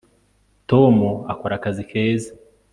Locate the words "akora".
1.33-1.53